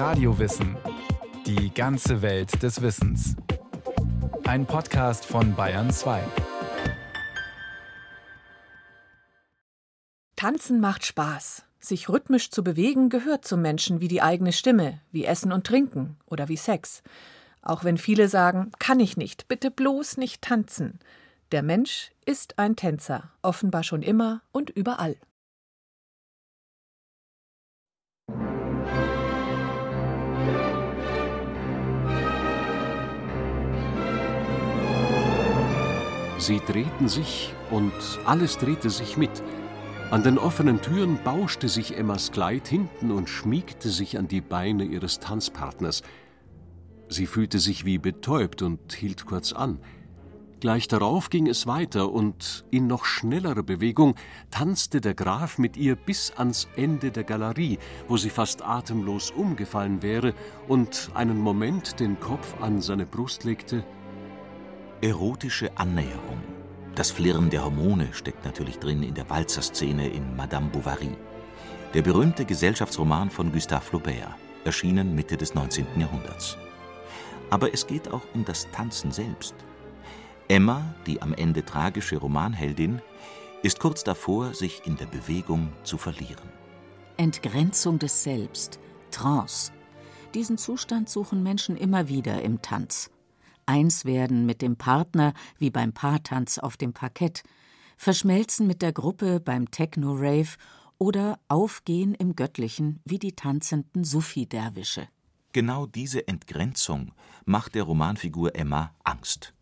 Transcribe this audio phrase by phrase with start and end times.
[0.00, 0.78] Radiowissen.
[1.44, 3.36] Die ganze Welt des Wissens.
[4.44, 6.22] Ein Podcast von Bayern 2.
[10.36, 11.64] Tanzen macht Spaß.
[11.80, 16.16] Sich rhythmisch zu bewegen gehört zum Menschen wie die eigene Stimme, wie Essen und Trinken
[16.24, 17.02] oder wie Sex.
[17.60, 20.98] Auch wenn viele sagen, kann ich nicht, bitte bloß nicht tanzen.
[21.52, 25.16] Der Mensch ist ein Tänzer, offenbar schon immer und überall.
[36.40, 37.92] Sie drehten sich und
[38.24, 39.42] alles drehte sich mit.
[40.10, 44.84] An den offenen Türen bauschte sich Emmas Kleid hinten und schmiegte sich an die Beine
[44.84, 46.02] ihres Tanzpartners.
[47.10, 49.80] Sie fühlte sich wie betäubt und hielt kurz an.
[50.60, 54.14] Gleich darauf ging es weiter und in noch schnellerer Bewegung
[54.50, 57.78] tanzte der Graf mit ihr bis ans Ende der Galerie,
[58.08, 60.32] wo sie fast atemlos umgefallen wäre
[60.68, 63.84] und einen Moment den Kopf an seine Brust legte
[65.02, 66.42] Erotische Annäherung.
[66.94, 71.16] Das Flirren der Hormone steckt natürlich drin in der Walzerszene in Madame Bovary.
[71.94, 74.34] Der berühmte Gesellschaftsroman von Gustave Flaubert,
[74.64, 75.86] erschienen Mitte des 19.
[75.98, 76.58] Jahrhunderts.
[77.48, 79.54] Aber es geht auch um das Tanzen selbst.
[80.48, 83.00] Emma, die am Ende tragische Romanheldin,
[83.62, 86.50] ist kurz davor, sich in der Bewegung zu verlieren.
[87.16, 88.78] Entgrenzung des Selbst,
[89.10, 89.72] Trance.
[90.34, 93.10] Diesen Zustand suchen Menschen immer wieder im Tanz
[93.70, 97.44] eins werden mit dem Partner wie beim Paartanz auf dem Parkett,
[97.96, 100.56] verschmelzen mit der Gruppe beim Techno-Rave
[100.98, 105.06] oder aufgehen im Göttlichen wie die tanzenden Sufi-Derwische.
[105.52, 107.12] Genau diese Entgrenzung
[107.44, 109.54] macht der Romanfigur Emma Angst.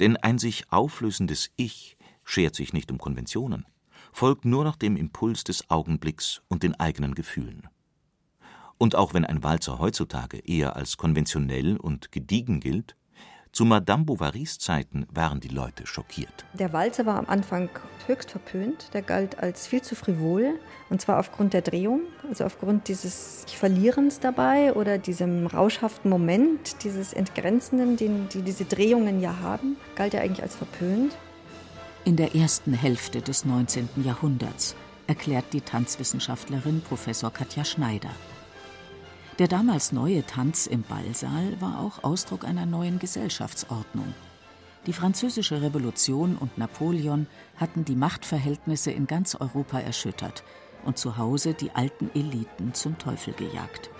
[0.00, 3.66] Denn ein sich auflösendes Ich schert sich nicht um Konventionen,
[4.12, 7.68] folgt nur noch dem Impuls des Augenblicks und den eigenen Gefühlen.
[8.78, 12.96] Und auch wenn ein Walzer heutzutage eher als konventionell und gediegen gilt,
[13.54, 16.44] zu Madame Bovarys Zeiten waren die Leute schockiert.
[16.54, 17.70] Der Walzer war am Anfang
[18.08, 18.92] höchst verpönt.
[18.92, 20.58] Der galt als viel zu frivol.
[20.90, 27.12] Und zwar aufgrund der Drehung, also aufgrund dieses Verlierens dabei oder diesem rauschhaften Moment, dieses
[27.12, 31.16] Entgrenzenden, den die diese Drehungen ja haben, galt er eigentlich als verpönt.
[32.04, 33.88] In der ersten Hälfte des 19.
[34.04, 34.74] Jahrhunderts
[35.06, 38.10] erklärt die Tanzwissenschaftlerin Professor Katja Schneider.
[39.40, 44.14] Der damals neue Tanz im Ballsaal war auch Ausdruck einer neuen Gesellschaftsordnung.
[44.86, 50.44] Die Französische Revolution und Napoleon hatten die Machtverhältnisse in ganz Europa erschüttert
[50.84, 53.90] und zu Hause die alten Eliten zum Teufel gejagt.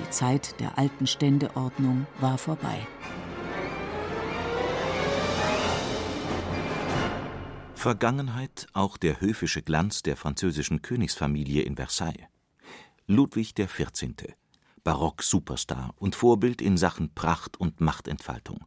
[0.00, 2.86] Die Zeit der alten Ständeordnung war vorbei.
[7.76, 12.26] Vergangenheit auch der höfische Glanz der französischen Königsfamilie in Versailles.
[13.06, 14.39] Ludwig XIV.,
[14.84, 18.64] Barock-Superstar und Vorbild in Sachen Pracht und Machtentfaltung.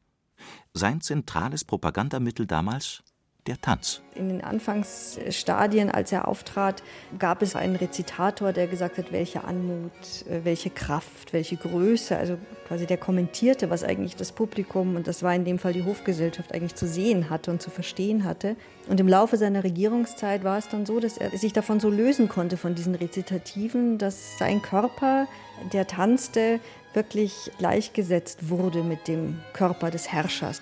[0.74, 3.04] Sein zentrales Propagandamittel damals
[3.48, 4.02] der Tanz.
[4.16, 6.82] In den Anfangsstadien, als er auftrat,
[7.20, 9.92] gab es einen Rezitator, der gesagt hat, welche Anmut,
[10.30, 12.16] äh, welche Kraft, welche Größe.
[12.16, 12.38] Also
[12.68, 16.54] quasi der kommentierte, was eigentlich das Publikum, und das war in dem Fall die Hofgesellschaft,
[16.54, 18.56] eigentlich zu sehen hatte und zu verstehen hatte.
[18.88, 22.30] Und im Laufe seiner Regierungszeit war es dann so, dass er sich davon so lösen
[22.30, 25.28] konnte, von diesen Rezitativen, dass sein Körper,
[25.74, 26.60] der tanzte,
[26.94, 30.62] wirklich gleichgesetzt wurde mit dem Körper des Herrschers.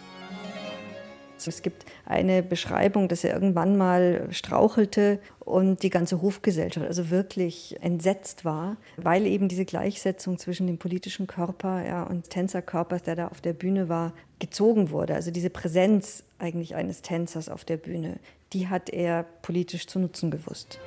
[1.48, 7.78] Es gibt eine Beschreibung, dass er irgendwann mal strauchelte und die ganze Hofgesellschaft also wirklich
[7.82, 13.28] entsetzt war, weil eben diese Gleichsetzung zwischen dem politischen Körper ja, und Tänzerkörpers, der da
[13.28, 15.16] auf der Bühne war, gezogen wurde.
[15.16, 18.18] Also diese Präsenz eigentlich eines Tänzers auf der Bühne,
[18.54, 20.80] die hat er politisch zu nutzen gewusst.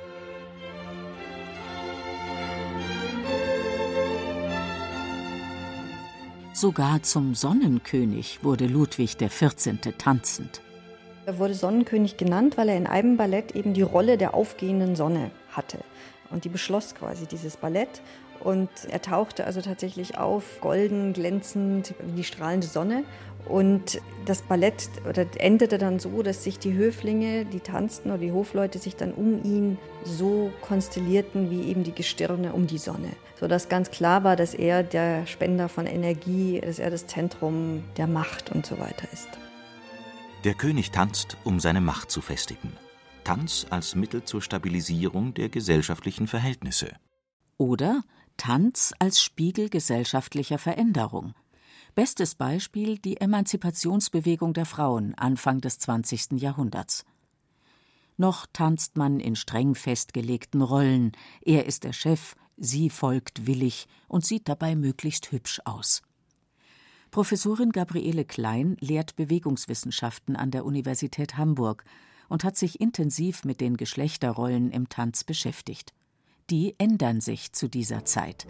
[6.55, 9.75] Sogar zum Sonnenkönig wurde Ludwig XIV.
[9.97, 10.61] tanzend.
[11.25, 15.31] Er wurde Sonnenkönig genannt, weil er in einem Ballett eben die Rolle der aufgehenden Sonne
[15.51, 15.79] hatte.
[16.29, 18.01] Und die beschloss quasi dieses Ballett.
[18.39, 23.03] Und er tauchte also tatsächlich auf, golden, glänzend, wie die strahlende Sonne.
[23.47, 28.31] Und das Ballett oder endete dann so, dass sich die Höflinge, die tanzten oder die
[28.31, 33.09] Hofleute sich dann um ihn so konstellierten wie eben die Gestirne um die Sonne.
[33.39, 38.07] Sodass ganz klar war, dass er der Spender von Energie, dass er das Zentrum der
[38.07, 39.29] Macht und so weiter ist.
[40.43, 42.71] Der König tanzt, um seine Macht zu festigen.
[43.23, 46.93] Tanz als Mittel zur Stabilisierung der gesellschaftlichen Verhältnisse.
[47.57, 48.03] Oder
[48.37, 51.33] Tanz als Spiegel gesellschaftlicher Veränderung.
[51.95, 56.33] Bestes Beispiel die Emanzipationsbewegung der Frauen Anfang des 20.
[56.33, 57.05] Jahrhunderts.
[58.17, 61.13] Noch tanzt man in streng festgelegten Rollen.
[61.41, 66.01] Er ist der Chef, Sie folgt willig und sieht dabei möglichst hübsch aus.
[67.11, 71.85] Professorin Gabriele Klein lehrt Bewegungswissenschaften an der Universität Hamburg
[72.27, 75.93] und hat sich intensiv mit den Geschlechterrollen im Tanz beschäftigt.
[76.49, 78.47] Die ändern sich zu dieser Zeit.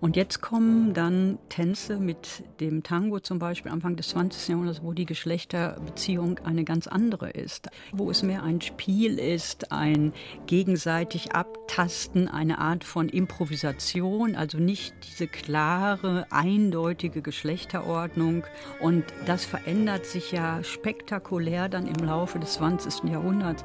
[0.00, 4.48] Und jetzt kommen dann Tänze mit dem Tango zum Beispiel Anfang des 20.
[4.48, 10.12] Jahrhunderts, wo die Geschlechterbeziehung eine ganz andere ist, wo es mehr ein Spiel ist, ein
[10.46, 18.44] gegenseitig Abtasten, eine Art von Improvisation, also nicht diese klare, eindeutige Geschlechterordnung.
[18.80, 23.10] Und das verändert sich ja spektakulär dann im Laufe des 20.
[23.10, 23.64] Jahrhunderts.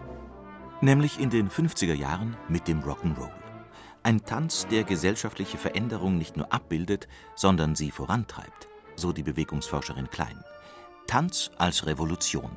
[0.80, 3.41] Nämlich in den 50er Jahren mit dem Rock'n'Roll.
[4.04, 10.44] Ein Tanz, der gesellschaftliche Veränderung nicht nur abbildet, sondern sie vorantreibt, so die Bewegungsforscherin Klein.
[11.06, 12.50] Tanz als Revolution.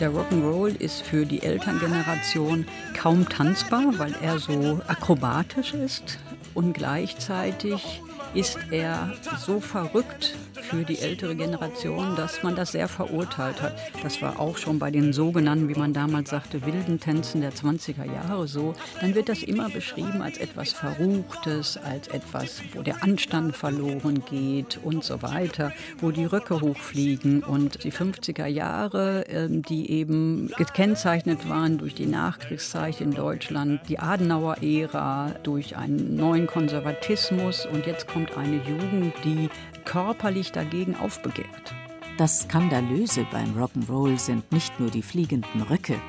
[0.00, 6.18] Der Rock'n'Roll ist für die Elterngeneration kaum tanzbar, weil er so akrobatisch ist
[6.54, 8.02] und gleichzeitig
[8.34, 13.74] ist er so verrückt für die ältere Generation, dass man das sehr verurteilt hat.
[14.02, 18.04] Das war auch schon bei den sogenannten, wie man damals sagte, wilden Tänzen der 20er
[18.04, 18.74] Jahre so.
[19.00, 24.78] Dann wird das immer beschrieben als etwas Verruchtes, als etwas, wo der Anstand verloren geht
[24.82, 27.42] und so weiter, wo die Röcke hochfliegen.
[27.42, 33.98] Und die 50er Jahre, ähm, die eben gekennzeichnet waren durch die Nachkriegszeit in Deutschland, die
[33.98, 39.50] Adenauer-Ära, durch einen neuen Konservatismus und jetzt kommt eine Jugend, die
[39.84, 41.74] körperlich dagegen aufbegehrt.
[42.16, 46.00] Das Skandalöse beim Rock'n'Roll sind nicht nur die fliegenden Röcke.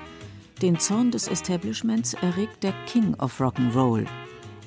[0.61, 4.05] Den Zorn des Establishments erregt der King of Rock'n'Roll.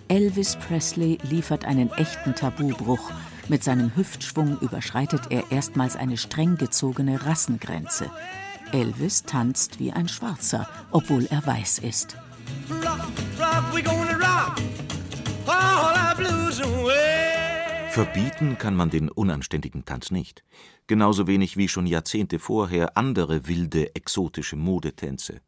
[0.08, 3.10] Elvis Presley liefert einen echten Tabubruch.
[3.48, 8.10] Mit seinem Hüftschwung überschreitet er erstmals eine streng gezogene Rassengrenze.
[8.72, 12.18] Elvis tanzt wie ein Schwarzer, obwohl er weiß ist.
[12.68, 13.00] Rock,
[13.40, 13.64] rock,
[17.90, 20.44] Verbieten kann man den unanständigen Tanz nicht,
[20.86, 25.40] genauso wenig wie schon Jahrzehnte vorher andere wilde, exotische Modetänze.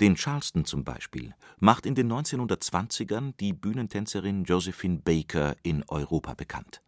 [0.00, 6.80] Den Charleston zum Beispiel macht in den 1920ern die Bühnentänzerin Josephine Baker in Europa bekannt.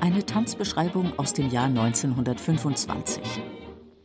[0.00, 3.42] Eine Tanzbeschreibung aus dem Jahr 1925.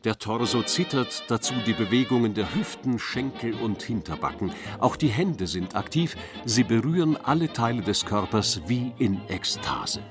[0.05, 4.53] Der Torso zittert, dazu die Bewegungen der Hüften, Schenkel und Hinterbacken.
[4.79, 6.15] Auch die Hände sind aktiv,
[6.45, 10.01] sie berühren alle Teile des Körpers wie in Ekstase.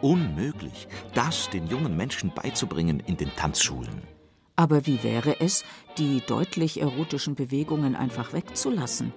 [0.00, 4.02] Unmöglich, das den jungen Menschen beizubringen in den Tanzschulen.
[4.54, 5.64] Aber wie wäre es,
[5.98, 9.12] die deutlich erotischen Bewegungen einfach wegzulassen?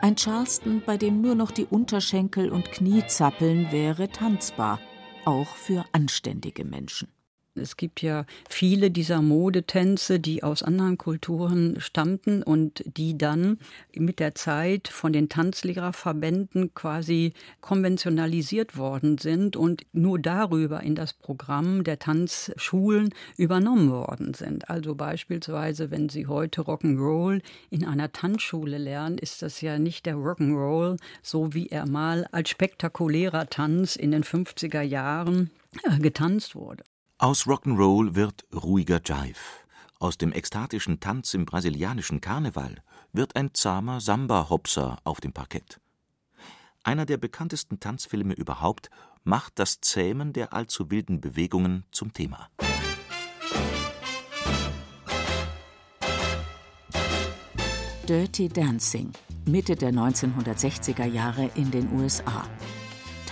[0.00, 4.80] Ein Charleston, bei dem nur noch die Unterschenkel und Knie zappeln, wäre tanzbar,
[5.24, 7.06] auch für anständige Menschen.
[7.54, 13.58] Es gibt ja viele dieser Modetänze, die aus anderen Kulturen stammten und die dann
[13.94, 21.12] mit der Zeit von den Tanzlehrerverbänden quasi konventionalisiert worden sind und nur darüber in das
[21.12, 24.70] Programm der Tanzschulen übernommen worden sind.
[24.70, 30.16] Also beispielsweise, wenn Sie heute Rock'n'Roll in einer Tanzschule lernen, ist das ja nicht der
[30.16, 35.50] Rock'n'Roll, so wie er mal als spektakulärer Tanz in den 50er Jahren
[35.82, 36.84] äh, getanzt wurde.
[37.22, 39.38] Aus Rock'n'Roll wird ruhiger Jive.
[40.00, 45.78] Aus dem ekstatischen Tanz im brasilianischen Karneval wird ein zahmer Samba-Hopser auf dem Parkett.
[46.82, 48.90] Einer der bekanntesten Tanzfilme überhaupt
[49.22, 52.48] macht das Zähmen der allzu wilden Bewegungen zum Thema.
[58.08, 59.12] Dirty Dancing,
[59.46, 62.48] Mitte der 1960er Jahre in den USA.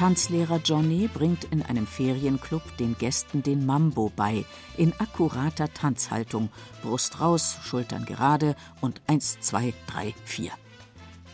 [0.01, 4.47] Tanzlehrer Johnny bringt in einem Ferienclub den Gästen den Mambo bei,
[4.79, 6.49] in akkurater Tanzhaltung,
[6.83, 10.53] Brust raus, Schultern gerade und eins, zwei, drei, vier.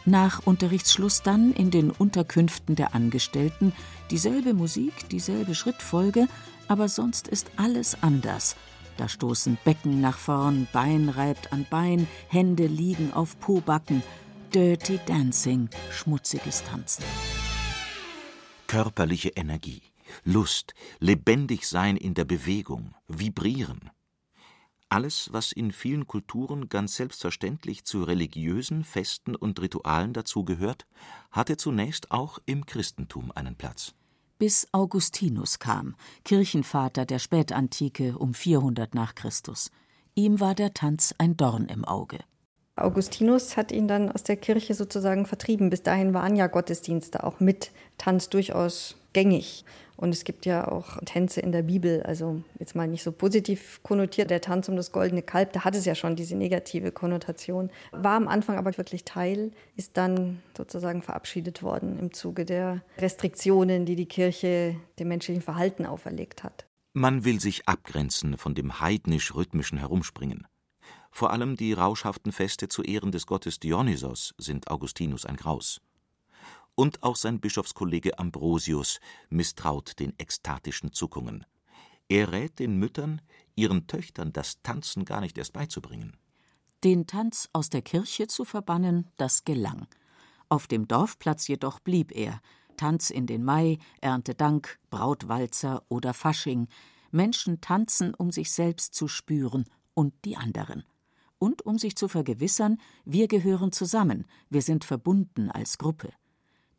[0.05, 3.73] Nach Unterrichtsschluss dann in den Unterkünften der Angestellten
[4.11, 6.27] dieselbe Musik, dieselbe Schrittfolge,
[6.67, 8.57] aber sonst ist alles anders.
[8.97, 14.03] Da stoßen Becken nach vorn, Bein reibt an Bein, Hände liegen auf Pobacken.
[14.53, 17.05] Dirty Dancing, schmutziges Tanzen
[18.67, 19.83] körperliche Energie,
[20.25, 23.91] Lust, lebendig sein in der Bewegung, vibrieren.
[24.89, 30.87] Alles, was in vielen Kulturen ganz selbstverständlich zu religiösen Festen und Ritualen dazugehört,
[31.33, 33.95] hatte zunächst auch im Christentum einen Platz.
[34.39, 39.71] Bis Augustinus kam, Kirchenvater der Spätantike um 400 nach Christus.
[40.15, 42.19] Ihm war der Tanz ein Dorn im Auge.
[42.77, 45.71] Augustinus hat ihn dann aus der Kirche sozusagen vertrieben.
[45.71, 49.65] Bis dahin waren ja Gottesdienste auch mit Tanz durchaus gängig.
[49.97, 53.81] Und es gibt ja auch Tänze in der Bibel, also jetzt mal nicht so positiv
[53.83, 57.71] konnotiert, der Tanz um das goldene Kalb, da hat es ja schon diese negative Konnotation.
[57.93, 63.87] War am Anfang aber wirklich Teil, ist dann sozusagen verabschiedet worden im Zuge der Restriktionen,
[63.87, 66.67] die die Kirche dem menschlichen Verhalten auferlegt hat.
[66.93, 70.47] Man will sich abgrenzen von dem heidnisch-rhythmischen Herumspringen.
[71.17, 75.81] Vor allem die rauschhaften Feste zu Ehren des Gottes Dionysos sind Augustinus ein Graus
[76.75, 81.47] und auch sein Bischofskollege Ambrosius misstraut den ekstatischen Zuckungen.
[82.11, 83.23] Er rät den Müttern,
[83.55, 86.19] ihren Töchtern das Tanzen gar nicht erst beizubringen.
[86.85, 89.87] Den Tanz aus der Kirche zu verbannen, das gelang.
[90.51, 92.43] Auf dem Dorfplatz jedoch blieb er.
[92.77, 96.69] Tanz in den Mai, Erntedank, Brautwalzer oder Fasching.
[97.11, 100.85] Menschen tanzen, um sich selbst zu spüren und die anderen.
[101.39, 106.13] Und um sich zu vergewissern, wir gehören zusammen, wir sind verbunden als Gruppe.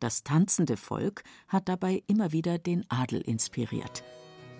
[0.00, 4.02] Das tanzende Volk hat dabei immer wieder den Adel inspiriert.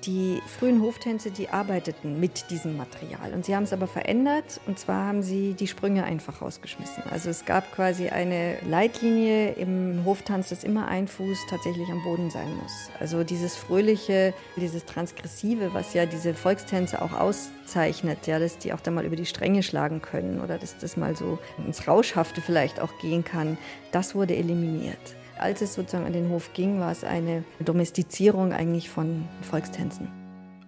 [0.05, 4.79] Die frühen Hoftänze, die arbeiteten mit diesem Material und sie haben es aber verändert und
[4.79, 7.03] zwar haben sie die Sprünge einfach rausgeschmissen.
[7.11, 12.31] Also es gab quasi eine Leitlinie im Hoftanz, dass immer ein Fuß tatsächlich am Boden
[12.31, 12.91] sein muss.
[13.01, 18.81] Also dieses fröhliche, dieses transgressive, was ja diese Volkstänze auch auszeichnet, ja, dass die auch
[18.81, 22.79] da mal über die Stränge schlagen können oder dass das mal so ins Rauschhafte vielleicht
[22.79, 23.59] auch gehen kann,
[23.91, 25.18] das wurde eliminiert.
[25.39, 30.09] Als es sozusagen an den Hof ging, war es eine Domestizierung eigentlich von Volkstänzen.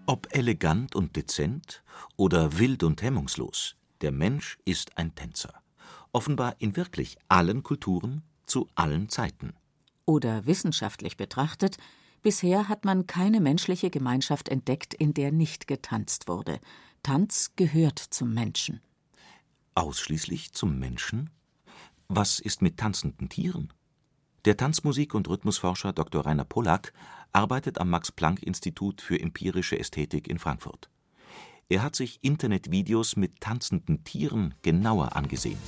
[0.07, 1.83] Ob elegant und dezent
[2.17, 5.55] oder wild und hemmungslos, der Mensch ist ein Tänzer.
[6.13, 9.55] Offenbar in wirklich allen Kulturen zu allen Zeiten.
[10.07, 11.77] Oder wissenschaftlich betrachtet,
[12.23, 16.61] bisher hat man keine menschliche Gemeinschaft entdeckt, in der nicht getanzt wurde.
[17.03, 18.81] Tanz gehört zum Menschen.
[19.75, 21.31] Ausschließlich zum Menschen?
[22.09, 23.73] Was ist mit tanzenden Tieren?
[24.47, 26.25] Der Tanzmusik und Rhythmusforscher Dr.
[26.25, 26.95] Rainer Pollack
[27.31, 30.89] arbeitet am Max-Planck-Institut für empirische Ästhetik in Frankfurt.
[31.69, 35.59] Er hat sich Internetvideos mit tanzenden Tieren genauer angesehen.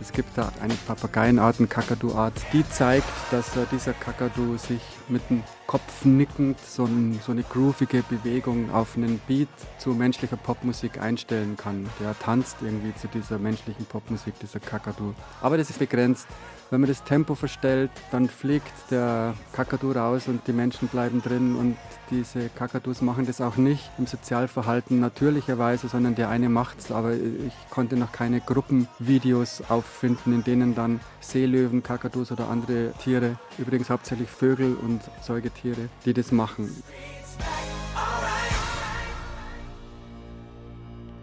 [0.00, 5.42] Es gibt da eine Papageienart, eine Kakadu-Art, die zeigt, dass dieser Kakadu sich mit dem
[5.66, 9.48] Kopf nickend so, ein, so, eine groovige Bewegung auf einen Beat
[9.78, 11.88] zu menschlicher Popmusik einstellen kann.
[11.98, 15.14] Der tanzt irgendwie zu dieser menschlichen Popmusik, dieser Kakadu.
[15.40, 16.28] Aber das ist begrenzt.
[16.70, 21.54] Wenn man das Tempo verstellt, dann fliegt der Kakadu raus und die Menschen bleiben drin.
[21.54, 21.76] Und
[22.10, 26.90] diese Kakadus machen das auch nicht im Sozialverhalten natürlicherweise, sondern der eine macht es.
[26.90, 33.36] Aber ich konnte noch keine Gruppenvideos auffinden, in denen dann Seelöwen, Kakadus oder andere Tiere,
[33.58, 36.82] übrigens hauptsächlich Vögel und Säugetiere, die das machen.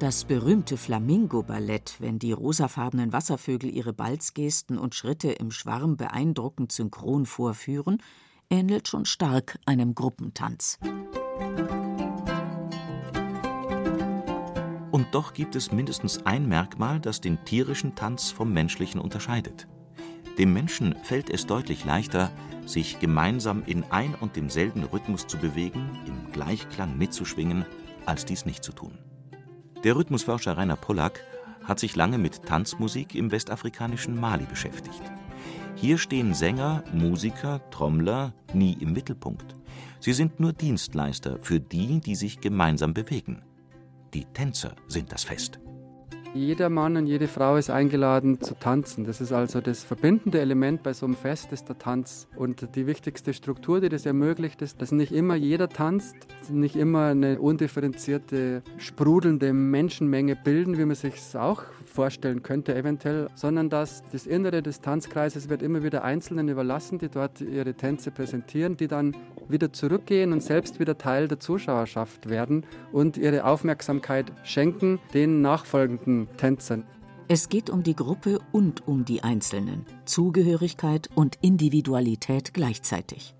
[0.03, 7.25] Das berühmte Flamingo-Ballett, wenn die rosafarbenen Wasservögel ihre Balzgesten und Schritte im Schwarm beeindruckend synchron
[7.25, 8.03] vorführen,
[8.49, 10.77] ähnelt schon stark einem Gruppentanz.
[14.91, 19.69] Und doch gibt es mindestens ein Merkmal, das den tierischen Tanz vom menschlichen unterscheidet.
[20.37, 22.29] Dem Menschen fällt es deutlich leichter,
[22.65, 27.65] sich gemeinsam in ein und demselben Rhythmus zu bewegen, im Gleichklang mitzuschwingen,
[28.05, 28.97] als dies nicht zu tun.
[29.83, 31.19] Der Rhythmusforscher Rainer Pollack
[31.65, 35.01] hat sich lange mit Tanzmusik im westafrikanischen Mali beschäftigt.
[35.75, 39.57] Hier stehen Sänger, Musiker, Trommler nie im Mittelpunkt.
[39.99, 43.41] Sie sind nur Dienstleister für die, die sich gemeinsam bewegen.
[44.13, 45.59] Die Tänzer sind das Fest.
[46.35, 49.05] Jeder Mann und jede Frau ist eingeladen zu tanzen.
[49.05, 52.27] Das ist also das verbindende Element bei so einem Fest, ist der Tanz.
[52.35, 56.15] Und die wichtigste Struktur, die das ermöglicht, ist, dass nicht immer jeder tanzt,
[56.49, 63.69] nicht immer eine undifferenzierte, sprudelnde Menschenmenge bilden, wie man sich auch vorstellen könnte eventuell, sondern
[63.69, 68.75] dass das Innere des Tanzkreises wird immer wieder Einzelnen überlassen, die dort ihre Tänze präsentieren,
[68.75, 69.15] die dann
[69.49, 76.27] wieder zurückgehen und selbst wieder Teil der Zuschauerschaft werden und ihre Aufmerksamkeit schenken den nachfolgenden
[76.37, 76.85] Tänzern.
[77.27, 83.33] Es geht um die Gruppe und um die Einzelnen, Zugehörigkeit und Individualität gleichzeitig.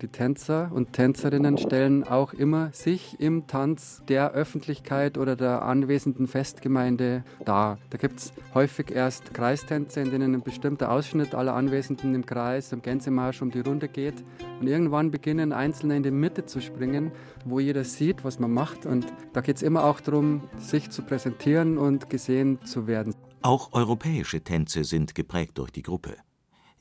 [0.00, 6.28] Die Tänzer und Tänzerinnen stellen auch immer sich im Tanz der Öffentlichkeit oder der anwesenden
[6.28, 7.78] Festgemeinde dar.
[7.90, 12.70] Da gibt es häufig erst Kreistänze, in denen ein bestimmter Ausschnitt aller Anwesenden im Kreis,
[12.70, 14.22] im Gänsemarsch um die Runde geht.
[14.60, 17.10] Und irgendwann beginnen Einzelne in die Mitte zu springen,
[17.44, 18.86] wo jeder sieht, was man macht.
[18.86, 23.16] Und da geht es immer auch darum, sich zu präsentieren und gesehen zu werden.
[23.42, 26.16] Auch europäische Tänze sind geprägt durch die Gruppe.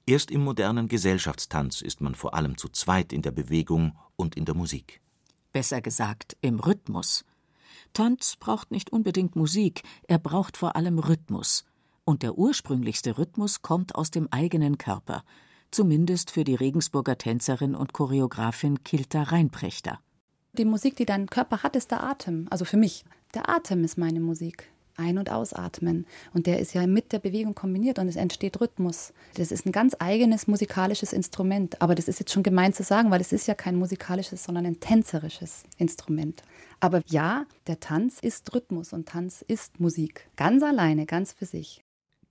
[0.10, 4.46] Erst im modernen Gesellschaftstanz ist man vor allem zu zweit in der Bewegung und in
[4.46, 5.02] der Musik.
[5.52, 7.26] Besser gesagt, im Rhythmus.
[7.92, 11.66] Tanz braucht nicht unbedingt Musik, er braucht vor allem Rhythmus.
[12.06, 15.24] Und der ursprünglichste Rhythmus kommt aus dem eigenen Körper.
[15.70, 20.00] zumindest für die Regensburger Tänzerin und Choreografin Kilta Reinprechter.
[20.54, 22.48] Die Musik, die dein Körper hat, ist der Atem.
[22.50, 23.04] Also für mich.
[23.34, 24.72] Der Atem ist meine Musik.
[24.98, 26.06] Ein- und Ausatmen.
[26.34, 29.14] Und der ist ja mit der Bewegung kombiniert und es entsteht Rhythmus.
[29.36, 31.82] Das ist ein ganz eigenes musikalisches Instrument.
[31.82, 34.66] Aber das ist jetzt schon gemein zu sagen, weil es ist ja kein musikalisches, sondern
[34.66, 36.44] ein tänzerisches Instrument.
[36.80, 40.30] Aber ja, der Tanz ist Rhythmus und Tanz ist Musik.
[40.36, 41.84] Ganz alleine, ganz für sich.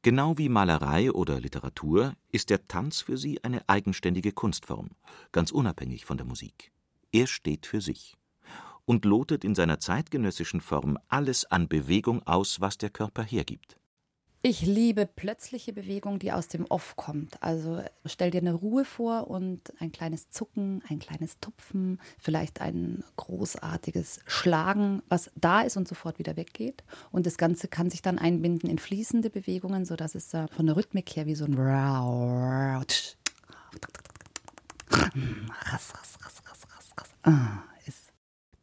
[0.02, 4.90] Genau wie Malerei oder Literatur ist der Tanz für sie eine eigenständige Kunstform,
[5.32, 6.70] ganz unabhängig von der Musik.
[7.10, 8.16] Er steht für sich
[8.86, 13.76] und lotet in seiner zeitgenössischen Form alles an Bewegung aus, was der Körper hergibt.
[14.48, 17.42] Ich liebe plötzliche Bewegung, die aus dem Off kommt.
[17.42, 23.02] Also stell dir eine Ruhe vor und ein kleines Zucken, ein kleines Tupfen, vielleicht ein
[23.16, 26.84] großartiges Schlagen, was da ist und sofort wieder weggeht.
[27.10, 31.16] Und das Ganze kann sich dann einbinden in fließende Bewegungen, sodass es von der Rhythmik
[31.16, 31.56] her wie so ein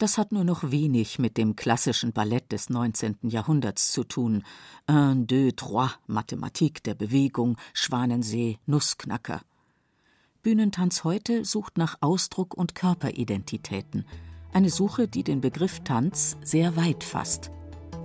[0.04, 3.20] das hat nur noch wenig mit dem klassischen Ballett des 19.
[3.22, 4.44] Jahrhunderts zu tun.
[4.92, 9.44] Un, deux, trois, Mathematik der Bewegung, Schwanensee, Nussknacker.
[10.42, 14.06] Bühnentanz heute sucht nach Ausdruck und Körperidentitäten.
[14.52, 17.50] Eine Suche, die den Begriff Tanz sehr weit fasst.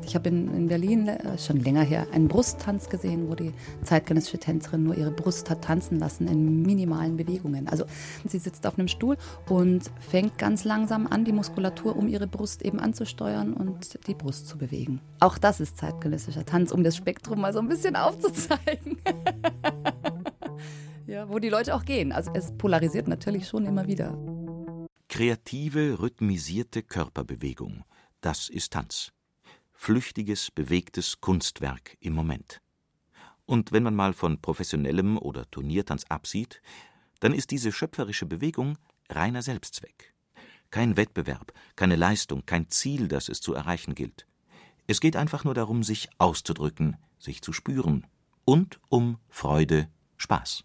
[0.09, 3.53] Ich habe in, in, Berlin äh, schon länger her einen Brusttanz gesehen, wo die
[3.85, 7.69] zeitgenössische Tänzerin nur ihre Brust hat tanzen lassen in minimalen Bewegungen.
[7.69, 7.85] Also
[8.27, 9.19] sie sitzt auf einem Stuhl
[9.51, 14.49] und fängt ganz langsam an, die Muskulatur um ihre Brust eben anzusteuern und die Brust
[14.49, 15.03] zu bewegen.
[15.21, 18.97] Auch das ist zeitgenössischer Tanz, um das Spektrum mal so ein bisschen aufzuzeigen.
[21.07, 22.13] ja, wo die Leute auch gehen.
[22.13, 24.17] Also es polarisiert natürlich schon immer wieder.
[25.11, 27.85] Kreative, rhythmisierte Körperbewegung,
[28.23, 29.13] das ist Tanz
[29.79, 32.61] flüchtiges, bewegtes Kunstwerk im Moment.
[33.47, 36.61] Und wenn man mal von professionellem oder Turniertanz absieht,
[37.21, 38.77] dann ist diese schöpferische Bewegung
[39.09, 40.13] reiner Selbstzweck.
[40.71, 44.27] Kein Wettbewerb, keine Leistung, kein Ziel, das es zu erreichen gilt.
[44.89, 48.05] Es geht einfach nur darum, sich auszudrücken, sich zu spüren
[48.45, 50.65] und um Freude, Spaß.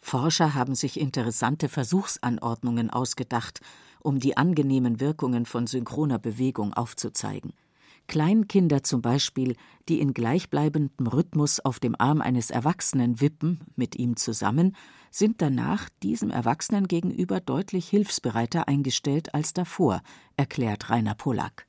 [0.00, 3.62] Forscher haben sich interessante Versuchsanordnungen ausgedacht,
[4.00, 7.54] um die angenehmen Wirkungen von synchroner Bewegung aufzuzeigen.
[8.06, 9.56] Kleinkinder zum Beispiel,
[9.88, 14.76] die in gleichbleibendem Rhythmus auf dem Arm eines Erwachsenen wippen, mit ihm zusammen,
[15.10, 20.02] sind danach diesem Erwachsenen gegenüber deutlich hilfsbereiter eingestellt als davor,
[20.36, 21.66] erklärt Rainer Pollack.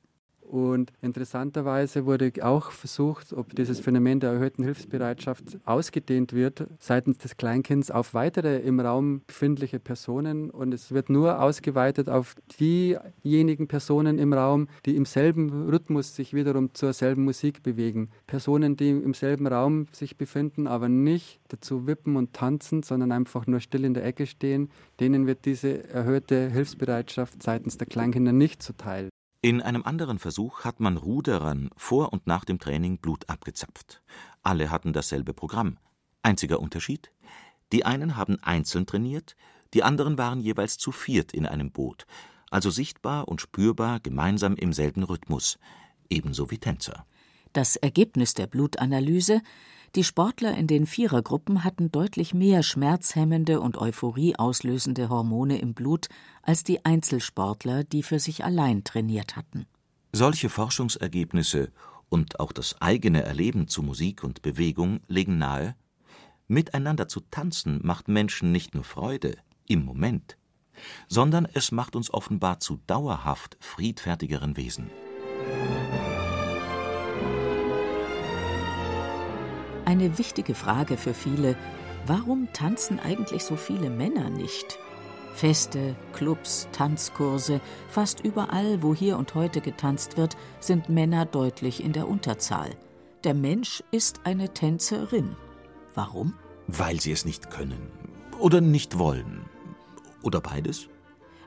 [0.48, 7.36] Und interessanterweise wurde auch versucht, ob dieses Phänomen der erhöhten Hilfsbereitschaft ausgedehnt wird seitens des
[7.36, 10.50] Kleinkinds auf weitere im Raum befindliche Personen.
[10.50, 16.32] Und es wird nur ausgeweitet auf diejenigen Personen im Raum, die im selben Rhythmus sich
[16.32, 18.10] wiederum zur selben Musik bewegen.
[18.26, 23.46] Personen, die im selben Raum sich befinden, aber nicht dazu wippen und tanzen, sondern einfach
[23.46, 28.62] nur still in der Ecke stehen, denen wird diese erhöhte Hilfsbereitschaft seitens der Kleinkinder nicht
[28.62, 29.08] zuteil.
[29.46, 34.02] In einem anderen Versuch hat man Ruderern vor und nach dem Training Blut abgezapft.
[34.42, 35.78] Alle hatten dasselbe Programm.
[36.20, 37.12] Einziger Unterschied?
[37.70, 39.36] Die einen haben einzeln trainiert,
[39.72, 42.08] die anderen waren jeweils zu viert in einem Boot,
[42.50, 45.60] also sichtbar und spürbar gemeinsam im selben Rhythmus,
[46.10, 47.06] ebenso wie Tänzer.
[47.56, 49.40] Das Ergebnis der Blutanalyse
[49.94, 56.08] die Sportler in den Vierergruppen hatten deutlich mehr schmerzhemmende und Euphorie auslösende Hormone im Blut
[56.42, 59.64] als die Einzelsportler, die für sich allein trainiert hatten.
[60.12, 61.72] Solche Forschungsergebnisse
[62.10, 65.76] und auch das eigene Erleben zu Musik und Bewegung legen nahe,
[66.48, 70.36] miteinander zu tanzen macht Menschen nicht nur Freude im Moment,
[71.08, 74.90] sondern es macht uns offenbar zu dauerhaft friedfertigeren Wesen.
[79.86, 81.56] Eine wichtige Frage für viele,
[82.06, 84.80] warum tanzen eigentlich so viele Männer nicht?
[85.32, 91.92] Feste, Clubs, Tanzkurse, fast überall, wo hier und heute getanzt wird, sind Männer deutlich in
[91.92, 92.70] der Unterzahl.
[93.22, 95.36] Der Mensch ist eine Tänzerin.
[95.94, 96.34] Warum?
[96.66, 97.88] Weil sie es nicht können
[98.40, 99.44] oder nicht wollen.
[100.24, 100.88] Oder beides?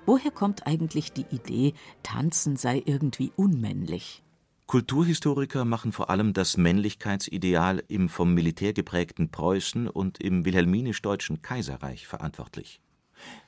[0.05, 1.73] Woher kommt eigentlich die Idee,
[2.03, 4.23] Tanzen sei irgendwie unmännlich?
[4.69, 12.05] Kulturhistoriker machen vor allem das Männlichkeitsideal im vom Militär geprägten Preußen und im wilhelminisch-deutschen Kaiserreich
[12.05, 12.79] verantwortlich.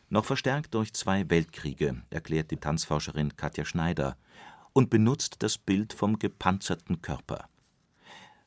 [0.09, 4.17] Noch verstärkt durch zwei Weltkriege, erklärt die Tanzforscherin Katja Schneider
[4.73, 7.47] und benutzt das Bild vom gepanzerten Körper.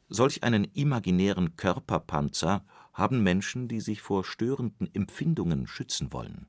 [0.08, 6.48] Solch einen imaginären Körperpanzer haben Menschen, die sich vor störenden Empfindungen schützen wollen.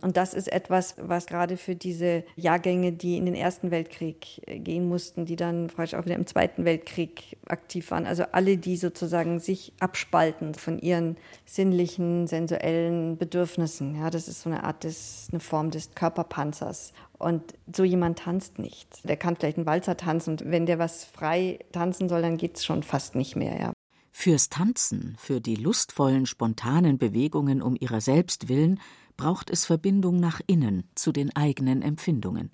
[0.00, 4.58] Und das ist etwas, was gerade für diese Jahrgänge, die in den Ersten Weltkrieg äh,
[4.58, 8.76] gehen mussten, die dann praktisch auch wieder im Zweiten Weltkrieg aktiv waren, also alle, die
[8.76, 13.96] sozusagen sich abspalten von ihren sinnlichen, sensuellen Bedürfnissen.
[13.96, 16.92] Ja, das ist so eine Art des, eine Form des Körperpanzers.
[17.18, 19.08] Und so jemand tanzt nicht.
[19.08, 22.56] Der kann vielleicht einen Walzer tanzen und wenn der was frei tanzen soll, dann geht
[22.56, 23.58] es schon fast nicht mehr.
[23.58, 23.72] Ja.
[24.18, 28.80] Fürs Tanzen, für die lustvollen, spontanen Bewegungen um ihrer selbst willen,
[29.16, 32.50] braucht es Verbindung nach innen zu den eigenen Empfindungen.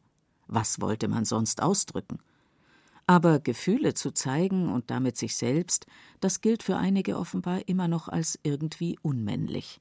[0.46, 2.18] Was wollte man sonst ausdrücken?
[3.06, 5.86] Aber Gefühle zu zeigen und damit sich selbst,
[6.20, 9.80] das gilt für einige offenbar immer noch als irgendwie unmännlich.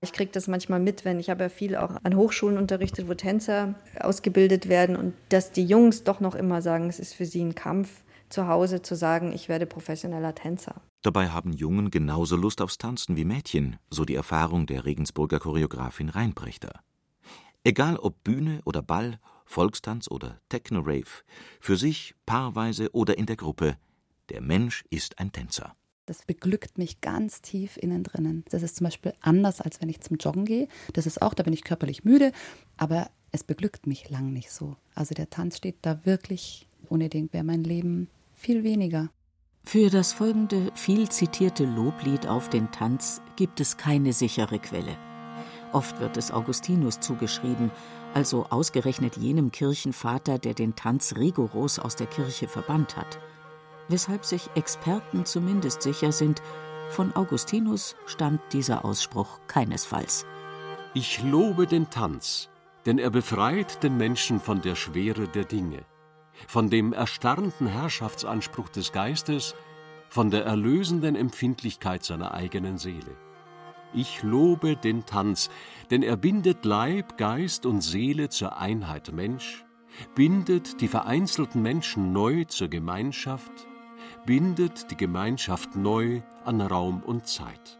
[0.00, 3.14] Ich kriege das manchmal mit, wenn ich habe ja viel auch an Hochschulen unterrichtet, wo
[3.14, 7.42] Tänzer ausgebildet werden und dass die Jungs doch noch immer sagen, es ist für sie
[7.42, 10.80] ein Kampf, zu Hause zu sagen, ich werde professioneller Tänzer.
[11.02, 16.08] Dabei haben Jungen genauso Lust aufs Tanzen wie Mädchen, so die Erfahrung der Regensburger Choreografin
[16.08, 16.80] Reinbrechter.
[17.64, 21.22] Egal ob Bühne oder Ball, Volkstanz oder Techno-Rave,
[21.60, 23.76] für sich, paarweise oder in der Gruppe,
[24.28, 25.74] der Mensch ist ein Tänzer.
[26.06, 28.44] Das beglückt mich ganz tief innen drinnen.
[28.50, 30.68] Das ist zum Beispiel anders, als wenn ich zum Joggen gehe.
[30.94, 32.32] Das ist auch, da bin ich körperlich müde,
[32.78, 34.76] aber es beglückt mich lang nicht so.
[34.94, 39.10] Also der Tanz steht da wirklich, ohne den wäre mein Leben viel weniger.
[39.64, 44.96] Für das folgende viel zitierte Loblied auf den Tanz gibt es keine sichere Quelle.
[45.72, 47.70] Oft wird es Augustinus zugeschrieben,
[48.14, 53.18] also ausgerechnet jenem Kirchenvater, der den Tanz rigoros aus der Kirche verbannt hat.
[53.88, 56.40] Weshalb sich Experten zumindest sicher sind,
[56.88, 60.24] von Augustinus stammt dieser Ausspruch keinesfalls.
[60.94, 62.48] Ich lobe den Tanz,
[62.86, 65.84] denn er befreit den Menschen von der Schwere der Dinge
[66.46, 69.54] von dem erstarrten Herrschaftsanspruch des Geistes,
[70.08, 73.16] von der erlösenden Empfindlichkeit seiner eigenen Seele.
[73.94, 75.50] Ich lobe den Tanz,
[75.90, 79.64] denn er bindet Leib, Geist und Seele zur Einheit Mensch,
[80.14, 83.50] bindet die vereinzelten Menschen neu zur Gemeinschaft,
[84.26, 87.78] bindet die Gemeinschaft neu an Raum und Zeit.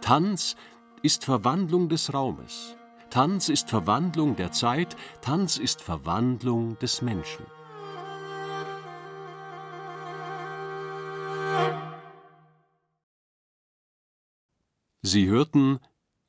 [0.00, 0.56] Tanz
[1.02, 2.76] ist Verwandlung des Raumes,
[3.10, 7.44] Tanz ist Verwandlung der Zeit, Tanz ist Verwandlung des Menschen.
[15.10, 15.80] Sie hörten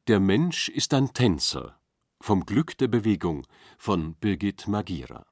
[0.08, 1.78] Der Mensch ist ein Tänzer
[2.22, 3.46] vom Glück der Bewegung
[3.78, 5.26] von Birgit Magira.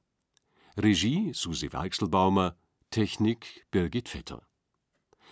[0.76, 2.56] Regie Susi Weichselbaumer,
[2.90, 4.46] Technik Birgit Vetter.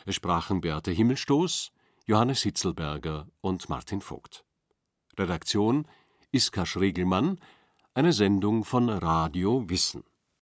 [0.07, 1.73] Es sprachen Beate Himmelstoß,
[2.07, 4.47] Johannes Hitzelberger und Martin Vogt.
[5.19, 5.87] Redaktion
[6.33, 7.39] Iska Schregelmann,
[7.93, 10.05] eine Sendung von Radio Wissen